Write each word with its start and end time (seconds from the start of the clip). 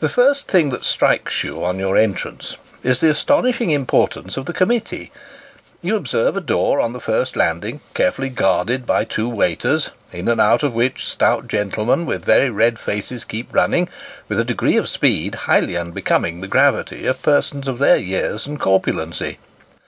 The 0.00 0.08
first 0.08 0.48
tiling 0.48 0.70
that 0.70 0.84
strikes 0.84 1.44
you, 1.44 1.64
on 1.64 1.78
your 1.78 1.96
entrance, 1.96 2.56
is 2.82 2.98
the 3.00 3.10
astonishing 3.10 3.70
importance 3.70 4.36
of 4.36 4.46
the 4.46 4.52
committee. 4.52 5.12
You 5.82 5.94
observe 5.94 6.36
a 6.36 6.40
door 6.40 6.80
on 6.80 6.92
the 6.92 7.00
first 7.00 7.36
landing, 7.36 7.80
carefully 7.94 8.28
guarded 8.28 8.84
by 8.84 9.04
two 9.04 9.28
waiters, 9.28 9.90
in 10.12 10.26
and 10.26 10.40
out 10.40 10.64
of 10.64 10.74
which 10.74 11.06
stout 11.06 11.46
gentlemen 11.46 12.06
with 12.06 12.24
very 12.24 12.50
red 12.50 12.76
faces 12.76 13.22
keep 13.24 13.54
running, 13.54 13.88
with 14.28 14.40
a 14.40 14.44
degree 14.44 14.76
of 14.76 14.88
speed 14.88 15.36
highly 15.46 15.76
unbecoming 15.76 16.40
the 16.40 16.48
gravity 16.48 17.06
of 17.06 17.22
persons 17.22 17.68
of 17.68 17.78
their 17.78 17.98
years 17.98 18.48
and 18.48 18.58
corpulency. 18.58 19.38